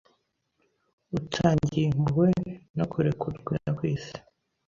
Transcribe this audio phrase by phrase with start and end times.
[1.17, 2.31] utangiye Impuhwe
[2.75, 4.15] Nokurekurwa kwisi